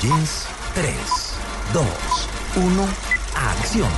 [0.00, 0.94] Jeans, 3,
[1.74, 1.84] 2,
[2.56, 2.88] 1,
[3.34, 3.90] acción.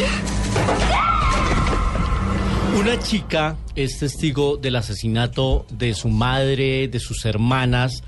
[0.00, 0.29] love
[2.80, 8.02] Una chica es testigo del asesinato de su madre, de sus hermanas.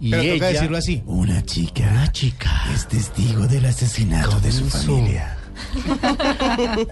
[0.00, 1.02] Y Pero ella, toca decirlo así.
[1.06, 1.88] Una chica.
[1.90, 2.68] Una chica.
[2.72, 5.36] Es testigo del asesinato de su familia.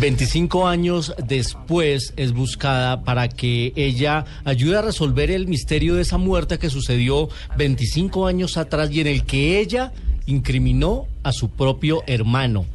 [0.00, 6.18] 25 años después es buscada para que ella ayude a resolver el misterio de esa
[6.18, 9.94] muerte que sucedió 25 años atrás y en el que ella
[10.26, 12.66] incriminó a su propio hermano.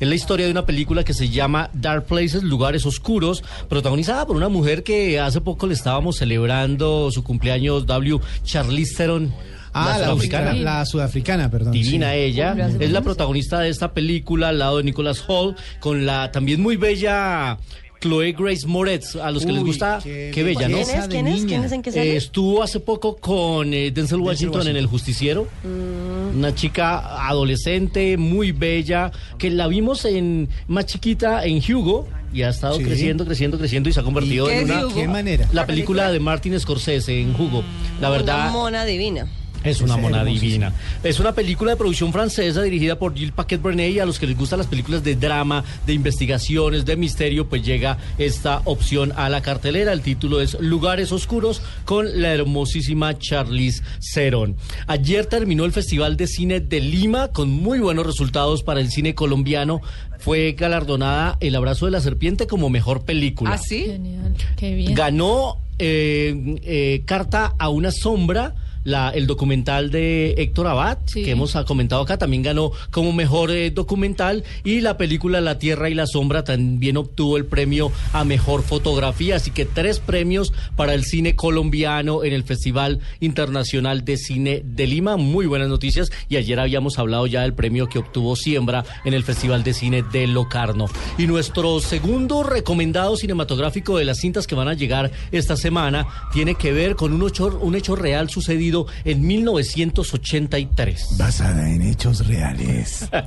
[0.00, 4.36] Es la historia de una película que se llama Dark Places, Lugares Oscuros, protagonizada por
[4.36, 8.20] una mujer que hace poco le estábamos celebrando su cumpleaños W.
[8.44, 9.32] Charlize Theron.
[9.74, 10.44] Ah, la, sudafricana.
[10.44, 10.70] sudafricana.
[10.78, 11.72] La sudafricana, perdón.
[11.72, 12.18] Divina sí.
[12.18, 16.60] ella, es la protagonista de esta película al lado de Nicholas Hall, con la también
[16.60, 17.56] muy bella
[18.02, 20.76] Chloe Grace Moretz, a los que les gusta, qué qué, bella, ¿no?
[20.78, 21.02] ¿Quién es?
[21.02, 21.44] de ¿Quién es?
[21.44, 21.72] ¿Quién es?
[21.72, 22.16] ¿En qué Eh, sale?
[22.16, 26.36] estuvo hace poco con eh, Denzel Washington, en El Justiciero, Mm.
[26.38, 32.48] una chica adolescente, muy bella, que la vimos en más chiquita en Hugo y ha
[32.48, 32.84] estado Sí.
[32.84, 34.86] creciendo, creciendo, creciendo y se ha convertido ¿Qué en una...
[34.86, 34.94] Hugo?
[34.94, 35.48] ¿Qué manera?
[35.52, 37.62] La película de Martin Scorsese en Hugo.
[38.00, 38.40] La verdad...
[38.48, 39.28] Una mona divina.
[39.64, 40.72] Es una Es mona divina.
[41.02, 44.26] Es una película de producción francesa dirigida por Gilles Paquet Brenet y a los que
[44.26, 49.28] les gustan las películas de drama, de investigaciones, de misterio, pues llega esta opción a
[49.28, 49.92] la cartelera.
[49.92, 53.82] El título es Lugares Oscuros con la hermosísima Charlize
[54.14, 54.56] Theron.
[54.86, 59.14] Ayer terminó el Festival de Cine de Lima con muy buenos resultados para el cine
[59.14, 59.80] colombiano.
[60.18, 63.52] Fue galardonada El Abrazo de la Serpiente como mejor película.
[63.52, 63.86] ¿Ah, sí?
[63.86, 64.94] Genial, qué bien.
[64.94, 68.54] Ganó eh, eh, Carta a una sombra.
[68.84, 71.22] La, el documental de Héctor Abad, Sí.
[71.22, 74.44] que hemos ah, comentado acá, también ganó como mejor eh, documental.
[74.64, 79.36] Y la película La Tierra y la Sombra también obtuvo el premio a mejor fotografía.
[79.36, 84.86] Así que tres premios para el cine colombiano en el Festival Internacional de Cine de
[84.86, 85.16] Lima.
[85.16, 86.10] Muy buenas noticias.
[86.28, 90.02] Y ayer habíamos hablado ya del premio que obtuvo Siembra en el Festival de Cine
[90.12, 90.86] de Locarno.
[91.18, 96.54] Y nuestro segundo recomendado cinematográfico de las cintas que van a llegar esta semana tiene
[96.54, 98.71] que ver con un hecho, un hecho real sucedido
[99.04, 101.18] en 1983.
[101.18, 103.08] Basada en hechos reales.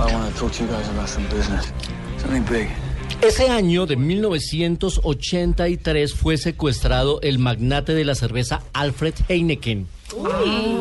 [0.00, 1.72] I want to talk to you guys about some business.
[2.18, 2.68] Something big.
[3.22, 9.86] Ese año de 1983 fue secuestrado el magnate de la cerveza Alfred Heineken.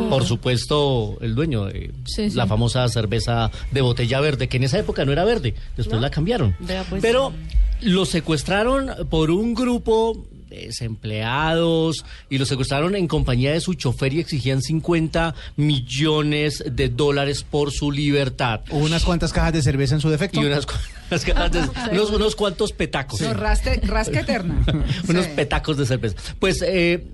[0.09, 2.35] Por supuesto, el dueño de Sí, sí.
[2.35, 6.09] la famosa cerveza de botella verde, que en esa época no era verde, después la
[6.09, 6.55] cambiaron.
[6.59, 7.01] Vea, pues.
[7.01, 7.33] Pero
[7.81, 14.13] lo secuestraron por un grupo de desempleados y lo secuestraron en compañía de su chofer
[14.13, 18.61] y exigían 50 millones de dólares por su libertad.
[18.71, 20.41] Unas cuantas cajas de cerveza en su defecto.
[20.41, 20.73] Y unas, cu-
[21.11, 21.59] unas cajas de-
[21.91, 23.21] unos, unos cuantos petacos.
[23.21, 24.63] No, rasque, rasque eterna.
[25.07, 25.31] unos Sí.
[25.35, 26.15] petacos de cerveza.
[26.39, 27.05] Pues eh,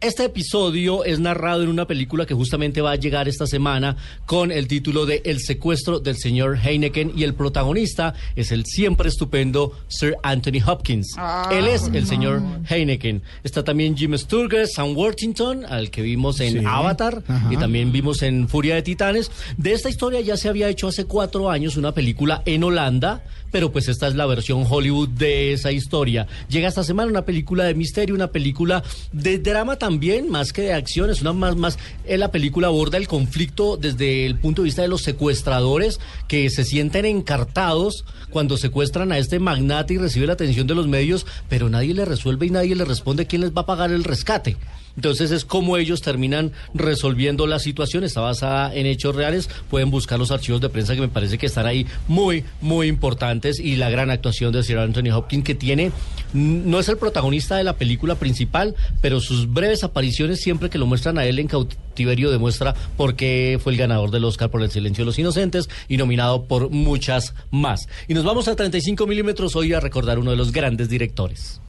[0.00, 4.52] este episodio es narrado en una película que justamente va a llegar esta semana con
[4.52, 9.72] el título de El secuestro del señor Heineken y el protagonista es el siempre estupendo
[9.88, 11.14] Sir Anthony Hopkins.
[11.18, 11.50] Ah.
[11.52, 13.22] Él es el señor Heineken.
[13.42, 16.64] Está también Jim Sturger, Sam Worthington, al que vimos en Sí.
[16.64, 17.52] Avatar Ajá.
[17.52, 19.32] y también vimos en Furia de Titanes.
[19.56, 23.72] De esta historia ya se había hecho hace cuatro años una película en Holanda, pero
[23.72, 26.28] pues esta es la versión Hollywood de esa historia.
[26.48, 29.87] Llega esta semana una película de misterio, una película de drama también,
[30.28, 34.26] más que de acción, es una más, más, eh, la película aborda el conflicto desde
[34.26, 39.38] el punto de vista de los secuestradores que se sienten encartados cuando secuestran a este
[39.38, 42.84] magnate y recibe la atención de los medios, pero nadie le resuelve y nadie le
[42.84, 44.56] responde quién les va a pagar el rescate.
[44.98, 48.02] Entonces es como ellos terminan resolviendo la situación.
[48.02, 49.48] Está basada en hechos reales.
[49.70, 53.60] Pueden buscar los archivos de prensa que me parece que están ahí muy, muy importantes.
[53.60, 55.92] Y la gran actuación de Sir Anthony Hopkins que tiene,
[56.32, 60.86] no es el protagonista de la película principal, pero sus breves apariciones siempre que lo
[60.86, 64.70] muestran a él en cautiverio demuestra por qué fue el ganador del Oscar por El
[64.72, 67.88] Silencio de los Inocentes y nominado por muchas más.
[68.08, 71.60] Y nos vamos a 35 milímetros hoy a recordar uno de los grandes directores.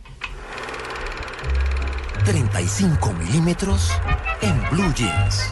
[2.25, 3.89] 35 milímetros
[4.41, 5.51] en Blue Jeans.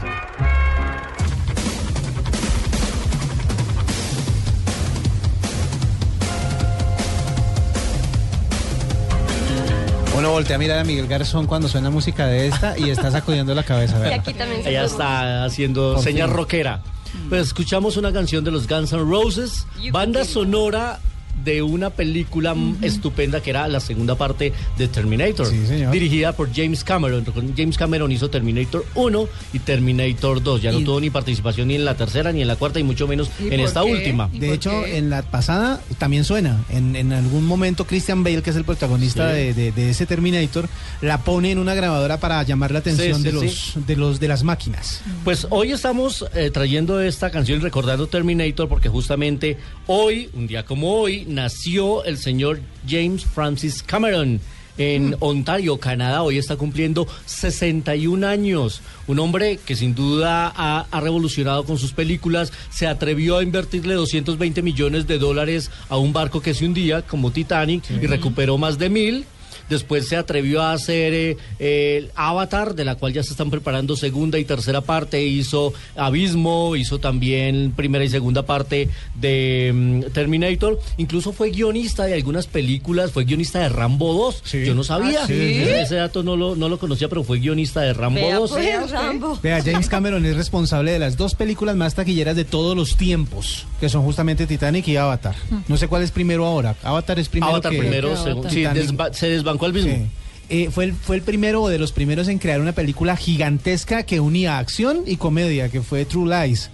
[10.17, 13.53] Uno voltea a mirar a Miguel Garzón cuando suena música de esta y está sacudiendo
[13.53, 13.97] la cabeza.
[13.97, 14.19] Y ¿verdad?
[14.19, 16.81] aquí también se Ella está haciendo señas rockera.
[17.29, 20.99] Pues escuchamos una canción de los Guns N' Roses, banda sonora
[21.47, 25.94] de una película estupenda que era la segunda parte de Terminator, Sí, señor.
[25.94, 27.23] dirigida por James Cameron.
[27.55, 30.61] James Cameron hizo Terminator 1 y Terminator 2.
[30.61, 32.83] Ya no Y- tuvo ni participación ni en la tercera, ni en la cuarta, y
[32.83, 33.91] mucho menos ¿Y en esta qué?
[33.91, 34.29] última.
[34.33, 34.97] ¿Y De hecho, qué?
[34.97, 36.65] en la pasada también suena.
[36.69, 39.38] En, en algún momento Christian Bale, que es el protagonista Sí.
[39.38, 40.67] de, de- de ese Terminator,
[41.01, 43.79] la pone en una grabadora para llamar la atención Sí, de los sí.
[43.88, 45.01] de los de las máquinas.
[45.23, 49.57] Pues hoy estamos eh, trayendo esta canción y recordando Terminator porque justamente
[49.88, 54.41] hoy, un día como hoy, nació el señor James Francis Cameron
[54.79, 56.23] en Ontario, Canadá.
[56.23, 58.81] Hoy está cumpliendo 61 años.
[59.05, 62.51] Un hombre que sin duda ha, ha revolucionado con sus películas.
[62.71, 67.31] Se atrevió a invertirle 220 millones de dólares a un barco que se hundía como
[67.31, 69.25] Titanic y recuperó más de mil.
[69.69, 73.95] Después se atrevió a hacer eh, el Avatar, de la cual ya se están preparando
[73.95, 75.23] segunda y tercera parte.
[75.25, 80.79] Hizo Abismo, hizo también primera y segunda parte de mm, Terminator.
[80.97, 84.41] Incluso fue guionista de algunas películas, fue guionista de Rambo 2.
[84.43, 84.65] Sí.
[84.65, 85.23] Yo no sabía.
[85.23, 85.33] ¿Ah, sí?
[85.33, 88.51] Ese, ese dato no lo, no lo conocía, pero fue guionista de Rambo Vea 2.
[88.51, 89.39] pues, Rambo.
[89.41, 93.65] Vea, James Cameron es responsable de las dos películas más taquilleras de todos los tiempos,
[93.79, 95.35] que son justamente Titanic y Avatar.
[95.67, 96.75] No sé cuál es primero ahora.
[96.83, 98.31] Avatar es primero Avatar que primero, que segundo.
[98.47, 98.51] Avatar.
[98.51, 98.83] Sí, Titanic.
[98.83, 99.92] desba- se desbancó al mismo.
[99.92, 100.06] Sí.
[100.50, 104.04] Eh, fue, el, fue el primero o de los primeros en crear una película gigantesca
[104.04, 106.69] que unía acción y comedia, que fue True Lies.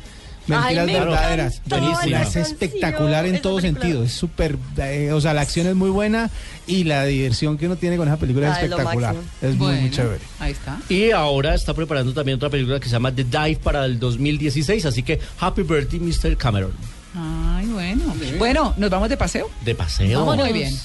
[0.46, 1.62] Mentiras me verdaderas.
[1.66, 2.22] Buenísima.
[2.22, 3.82] Es espectacular en todo película.
[3.82, 4.04] sentido.
[4.04, 4.58] Es súper.
[4.78, 6.30] eh, o sea, la acción es muy buena
[6.68, 9.16] y la diversión que uno tiene con esa película es Ah, espectacular.
[9.42, 10.20] Es muy, muy Bueno, chévere.
[10.40, 10.80] Ahí está.
[10.90, 14.86] Y ahora está preparando también otra película que se llama The Dive para el 2016.
[14.86, 16.36] Así que Happy Birthday, Mr.
[16.36, 16.74] Cameron.
[17.16, 18.14] Ay, bueno.
[18.38, 19.50] Bueno, ¿nos vamos de paseo?
[19.64, 20.26] De paseo.
[20.36, 20.76] Muy bien.